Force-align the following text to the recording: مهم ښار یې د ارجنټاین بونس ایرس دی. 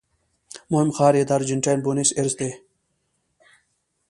مهم 0.71 0.89
ښار 0.95 1.13
یې 1.19 1.23
د 1.27 1.31
ارجنټاین 1.37 1.79
بونس 1.85 2.09
ایرس 2.17 2.33
دی. 2.39 2.51